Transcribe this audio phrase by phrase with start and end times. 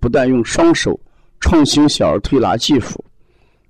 [0.00, 0.98] 不但用双手
[1.40, 3.04] 创新小儿推拿技术，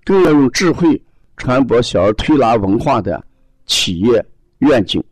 [0.05, 1.01] 更要用智慧
[1.37, 3.25] 传播小儿推拿文化的
[3.67, 4.25] 企业
[4.59, 5.03] 愿景。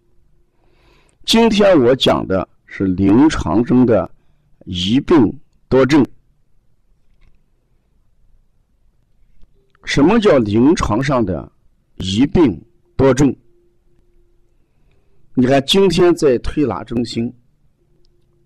[1.24, 4.10] 今天我讲的是临床中的
[4.64, 6.04] 一病多症。
[9.84, 11.50] 什么叫临床上的
[11.96, 12.60] 一病
[12.96, 13.34] 多症？
[15.34, 17.32] 你看，今天在推拿中心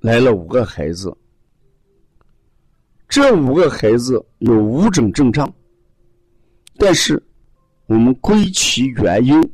[0.01, 1.17] 来了五个孩子。
[3.11, 5.53] 这五个孩子有五种症状，
[6.79, 7.21] 但是
[7.87, 9.53] 我们归其原因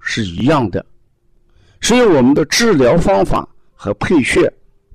[0.00, 0.84] 是一样的，
[1.80, 4.52] 所以我们的治疗方法和配穴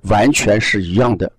[0.10, 1.32] 完全是一样的。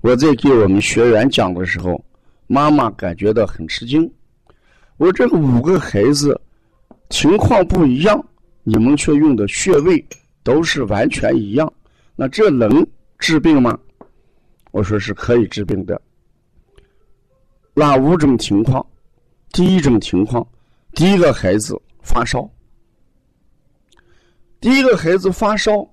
[0.00, 2.04] 我在给我们学员讲的时候，
[2.48, 4.12] 妈妈感觉到很吃惊。
[4.96, 6.38] 我这个五个孩子
[7.10, 8.20] 情况不一样，
[8.64, 10.04] 你们却用的穴位
[10.42, 11.72] 都是完全一样，
[12.16, 12.84] 那这能
[13.20, 13.78] 治病吗？
[14.74, 16.02] 我说是可以治病的。
[17.74, 18.84] 哪五种情况？
[19.52, 20.44] 第一种情况，
[20.96, 22.50] 第一个孩子发烧。
[24.60, 25.88] 第一个孩子发烧，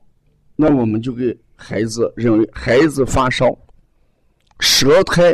[0.56, 3.56] 那我们就给孩子认为孩子发烧，
[4.60, 5.32] 舌苔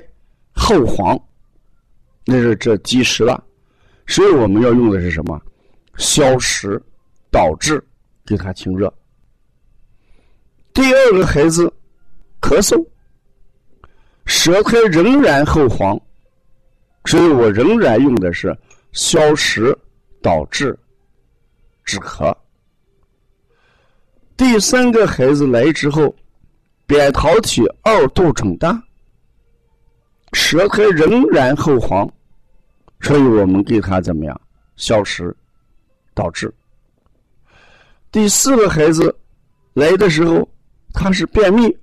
[0.52, 1.18] 厚黄，
[2.26, 3.42] 那是这积食了，
[4.08, 5.42] 所以我们要用的是什么？
[5.96, 6.84] 消食
[7.32, 7.82] 导滞，
[8.26, 8.94] 给他清热。
[10.74, 11.74] 第二个孩子
[12.42, 12.86] 咳嗽。
[14.28, 16.00] 舌苔仍然厚黄，
[17.06, 18.56] 所以我仍然用的是
[18.92, 19.76] 消食
[20.22, 20.78] 导滞
[21.86, 22.36] 止咳。
[24.36, 26.14] 第三个孩子来之后，
[26.86, 28.84] 扁桃体二度肿大，
[30.34, 32.08] 舌苔仍然厚黄，
[33.00, 34.42] 所以我们给他怎么样
[34.76, 35.36] 消食
[36.14, 36.54] 导滞。
[38.12, 39.18] 第四个孩子
[39.74, 40.48] 来的时候，
[40.94, 41.76] 他是便秘，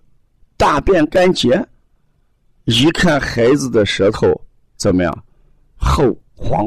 [0.59, 1.67] 大便干结。
[2.65, 4.29] 一看孩子的舌头
[4.77, 5.25] 怎么样，
[5.77, 6.67] 厚黄，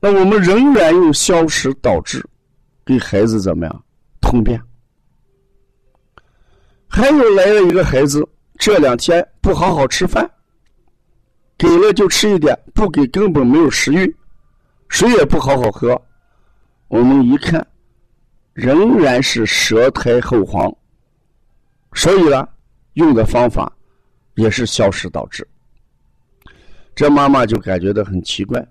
[0.00, 2.24] 那我们仍然用消食导滞
[2.84, 3.84] 给孩子怎么样
[4.20, 4.60] 通便。
[6.88, 10.28] 还有来了一个孩子，这两天不好好吃饭，
[11.56, 14.12] 给了就吃一点，不给根本没有食欲，
[14.88, 16.00] 水也不好好喝。
[16.88, 17.64] 我们一看，
[18.54, 20.74] 仍然是舌苔厚黄，
[21.92, 22.48] 所以呢。
[23.00, 23.72] 用的方法
[24.34, 25.46] 也是消食导致。
[26.94, 28.64] 这妈妈就感觉到很奇怪，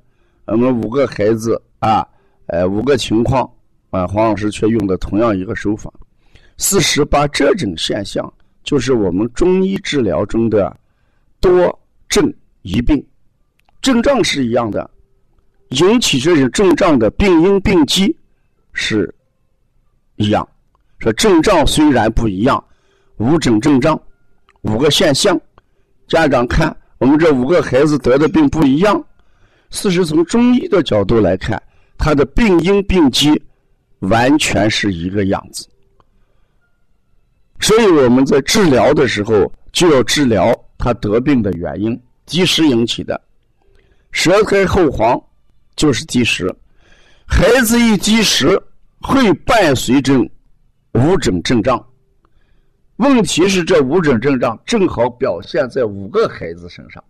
[0.46, 2.08] 我们五个孩子啊，
[2.46, 3.50] 呃，五个情况
[3.90, 5.92] 啊，黄老师却用的同样一个手法。
[6.58, 8.32] 事实把这种现象，
[8.64, 10.78] 就是我们中医治疗中的
[11.40, 12.32] 多症
[12.62, 13.04] 一病，
[13.82, 14.90] 症状是一样的，
[15.70, 18.16] 引起这种症状的病因病机
[18.74, 19.14] 是
[20.18, 20.48] 一样。
[21.00, 22.64] 说症状虽然不一样，
[23.18, 24.00] 无症症状。
[24.62, 25.40] 五个现象，
[26.08, 29.04] 家长看我们这五个孩子得的病不一样。
[29.70, 31.62] 事实从中医的角度来看，
[31.98, 33.42] 他的病因病机
[34.00, 35.68] 完全是一个样子。
[37.60, 43.20] 所以我们在治疗的时候就要治疗他得病的原因，积食引起的。
[44.12, 45.22] 舌苔厚黄
[45.76, 46.54] 就是积食，
[47.26, 48.60] 孩子一积食
[49.02, 50.20] 会伴随着
[50.94, 51.86] 五种症状。
[53.00, 57.02] 问题是这五种症状正好表现在五个孩子身上，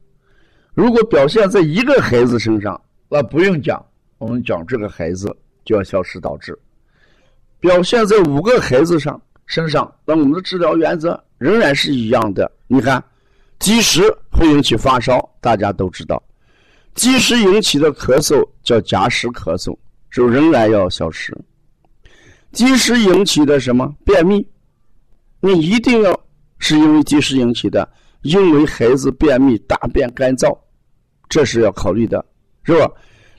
[0.75, 3.83] 如果表现在一个孩子身上，那不用讲，
[4.19, 6.53] 我们讲这个孩子就要消失导致；
[7.59, 12.49] 表现在五个孩子上身上，那我们的治疗原则仍然是一样的。
[12.67, 13.03] 你看，
[13.57, 16.21] 积食会引起发烧，大家都知道；
[16.93, 19.75] 积食引起的咳嗽叫夹食咳嗽，
[20.11, 21.33] 就仍然要消失；
[22.51, 23.91] 积食引起的什么？
[24.05, 24.47] 便秘？
[25.39, 26.19] 你一定要
[26.57, 27.87] 是因为积食引起的，
[28.23, 30.57] 因为孩子便秘、大便干燥，
[31.29, 32.23] 这是要考虑的，
[32.63, 32.91] 是吧？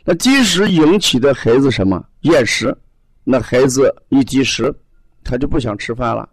[0.05, 2.76] 那积食引起的孩子什么厌食？
[3.23, 4.75] 那孩子一积食，
[5.23, 6.29] 他就不想吃饭了。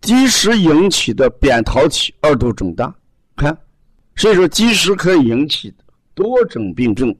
[0.00, 2.92] 积食引起的扁桃体二度肿大，
[3.36, 3.56] 看，
[4.16, 5.72] 所以说积食可以引起
[6.14, 7.14] 多种病症。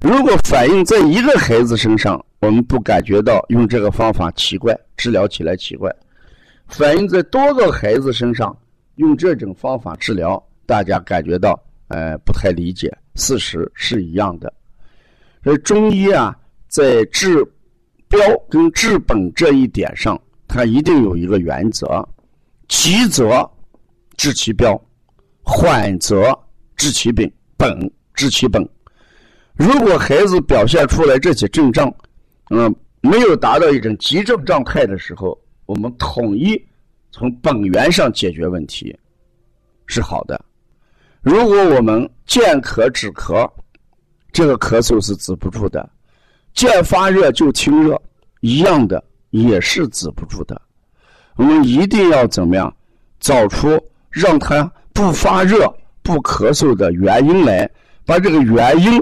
[0.00, 5.90] 如果反映在一个孩子身上，我们不感觉到用这个方法奇怪，治疗起来奇怪；
[6.68, 8.56] 反映在多个孩子身上，
[8.96, 11.58] 用这种方法治疗，大家感觉到
[11.88, 12.94] 呃不太理解。
[13.14, 14.52] 事实是一样的。
[15.42, 16.36] 所以中医啊，
[16.68, 17.42] 在治
[18.08, 18.18] 标
[18.50, 22.06] 跟治本这一点上，它一定有一个原则：
[22.68, 23.48] 急则
[24.16, 24.78] 治其标，
[25.42, 26.36] 缓则
[26.76, 28.68] 治其病，本治其本。
[29.54, 31.90] 如果孩子表现出来这些症状，
[32.50, 36.60] 嗯，没有达到一种急症状态的时候，我们统一
[37.12, 38.96] 从本源上解决问题
[39.86, 40.42] 是好的。
[41.20, 43.48] 如果我们见咳止咳，
[44.32, 45.80] 这个咳嗽是止不住的；
[46.54, 48.00] 见发热就清热，
[48.40, 50.60] 一样的也是止不住的。
[51.36, 52.74] 我们一定要怎么样
[53.20, 53.78] 找出
[54.10, 55.66] 让他不发热、
[56.02, 57.70] 不咳嗽的原因来，
[58.04, 58.98] 把这个原因。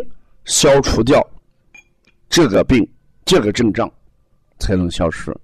[0.47, 1.27] 消除掉
[2.29, 2.87] 这个病，
[3.25, 3.91] 这个症状
[4.59, 5.35] 才能消失。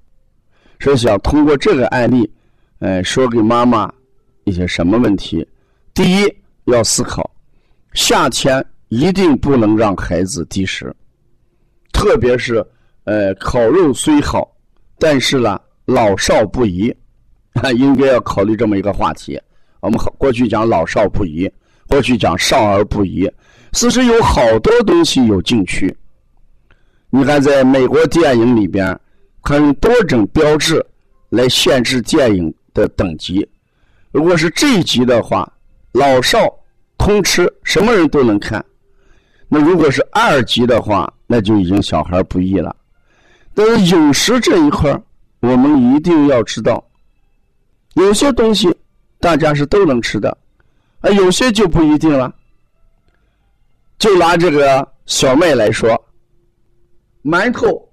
[0.80, 2.28] 所以想通过这个案例，
[2.80, 3.92] 呃，说给妈妈
[4.44, 5.46] 一些什么问题？
[5.94, 6.34] 第一，
[6.64, 7.30] 要思考
[7.92, 10.94] 夏天一定不能让孩子积食，
[11.92, 12.66] 特别是
[13.04, 14.50] 呃，烤肉虽好，
[14.98, 16.94] 但是呢，老少不宜，
[17.76, 19.40] 应该要考虑这么一个话题。
[19.80, 21.50] 我们过去讲老少不宜，
[21.88, 23.30] 过去讲少儿不宜。
[23.72, 25.94] 其实有好多东西有禁区。
[27.10, 28.98] 你看，在美国电影里边，
[29.42, 30.84] 很多种标志
[31.30, 33.48] 来限制电影的等级。
[34.12, 35.50] 如果是这一级的话，
[35.92, 36.40] 老少
[36.98, 38.64] 通吃，什么人都能看。
[39.48, 42.74] 那如果是二级的话，那就已经小孩不宜了。
[43.54, 45.00] 但是饮食这一块
[45.40, 46.84] 我们一定要知道，
[47.94, 48.72] 有些东西
[49.18, 50.36] 大家是都能吃的，
[51.00, 52.32] 啊，有些就不一定了。
[53.98, 56.00] 就拿这个小麦来说，
[57.22, 57.89] 馒头，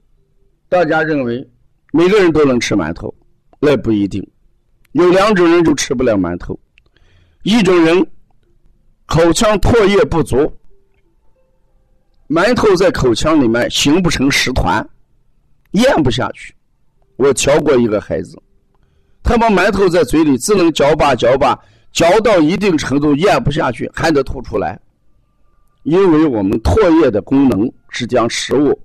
[0.70, 1.48] 大家认为
[1.94, 3.14] 每个人都能吃馒头，
[3.60, 4.26] 那不一定。
[4.92, 6.60] 有两种人就吃不了馒头，
[7.44, 8.06] 一种人
[9.06, 10.52] 口腔唾液不足，
[12.28, 14.86] 馒头在口腔里面形不成食团，
[15.72, 16.54] 咽不下去。
[17.16, 18.38] 我瞧过一个孩子，
[19.24, 21.58] 他把馒头在嘴里只能嚼吧嚼吧，
[21.92, 24.80] 嚼到一定程度咽不下去，还得吐出来。
[25.84, 28.78] 因为我们唾液的功能是将食物，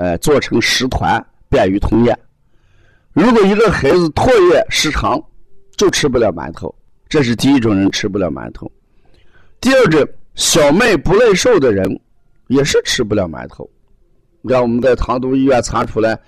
[0.00, 2.18] 呃，做成食团，便于吞咽。
[3.12, 5.22] 如果一个孩子唾液失常，
[5.76, 6.74] 就吃不了馒头。
[7.06, 8.70] 这是第一种人吃不了馒头。
[9.60, 10.02] 第二种，
[10.36, 12.00] 小麦不耐受的人，
[12.46, 13.68] 也是吃不了馒头。
[14.40, 16.18] 你看我们在唐都医院查出来，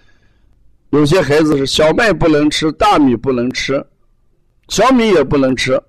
[0.90, 3.82] 有些孩子是小麦不能吃，大米不能吃，
[4.68, 5.80] 小米也不能吃。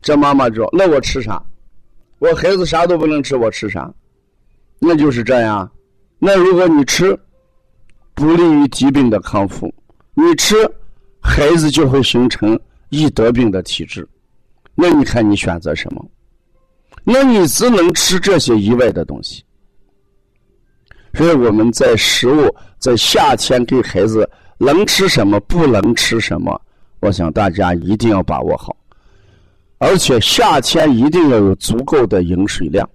[0.00, 1.42] 这妈妈知道，那我吃啥？
[2.20, 3.92] 我孩子啥都不能吃，我吃啥？
[4.78, 5.68] 那就是这样。
[6.18, 7.18] 那如果你吃，
[8.14, 9.72] 不利于疾病的康复。
[10.14, 10.56] 你吃，
[11.20, 12.58] 孩子就会形成
[12.88, 14.08] 易得病的体质。
[14.74, 16.04] 那你看你选择什么？
[17.04, 19.44] 那你只能吃这些以外的东西。
[21.14, 26.60] 所以我们在食物在夏天给孩子能吃什么，不能吃什么，
[27.00, 28.76] 我想大家一定要把握好。
[29.78, 32.88] 而且夏天一定要有足够的饮水量，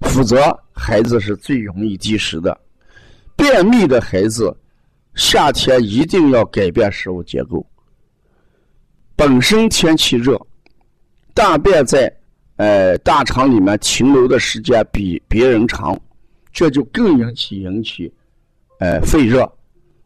[0.00, 0.36] 否则
[0.72, 2.58] 孩子是最容易积食的。
[3.36, 4.54] 便秘的孩子，
[5.14, 7.64] 夏天一定要改变食物结构。
[9.16, 10.40] 本身天气热，
[11.32, 12.14] 大便在
[12.56, 15.98] 呃大肠里面停留的时间比别人长，
[16.52, 18.12] 这就更引起引起
[18.78, 19.50] 呃肺热，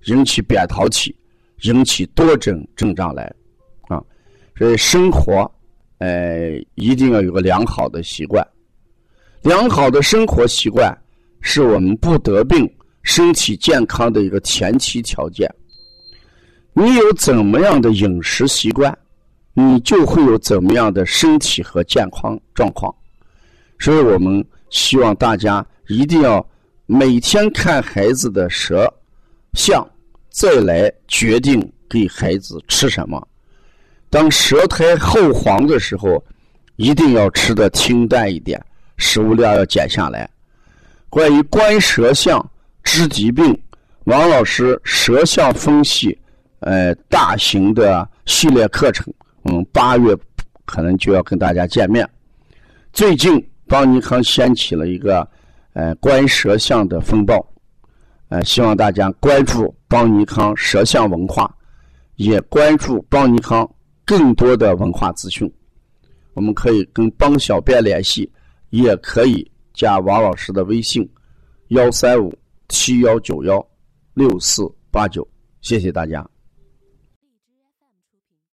[0.04, 1.14] 引起扁桃体，
[1.62, 3.32] 引起多种症状来
[3.88, 4.02] 啊。
[4.56, 5.50] 所以生活。
[6.00, 8.46] 呃，一定要有个良好的习惯，
[9.48, 10.94] 良好的生活习惯
[11.40, 12.70] 是我们不得病、
[13.02, 15.50] 身体健康的一个前提条件。
[16.74, 18.94] 你有怎么样的饮食习惯，
[19.54, 22.94] 你就会有怎么样的身体和健康状况。
[23.78, 26.46] 所以我们希望大家一定要
[26.84, 28.86] 每天看孩子的舌
[29.54, 29.82] 象，
[30.28, 33.26] 再来决定给孩子吃什么。
[34.10, 36.22] 当舌苔厚黄的时候，
[36.76, 38.62] 一定要吃的清淡一点，
[38.98, 40.28] 食物量要减下来。
[41.08, 42.38] 关于观舌象
[42.82, 43.58] 知疾病，
[44.04, 46.16] 王老师舌象分析，
[46.60, 49.10] 呃，大型的系列课程，
[49.44, 50.14] 嗯，八月
[50.66, 52.06] 可能就要跟大家见面。
[52.92, 55.26] 最近邦尼康掀起了一个
[55.72, 57.42] 呃观舌象的风暴，
[58.28, 61.50] 呃，希望大家关注邦尼康舌象文化，
[62.16, 63.68] 也关注邦尼康
[64.04, 65.50] 更多的文化资讯。
[66.34, 68.30] 我们可以跟邦小编联系，
[68.70, 71.08] 也可以加王老师的微信：
[71.68, 72.32] 幺三五
[72.68, 73.66] 七幺九幺
[74.14, 75.26] 六四八九。
[75.60, 76.28] 谢谢大家。